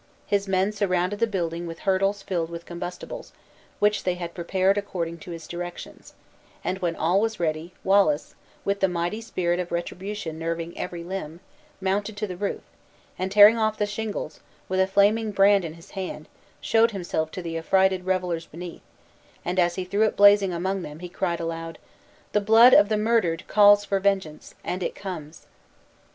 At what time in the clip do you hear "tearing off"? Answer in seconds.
13.31-13.77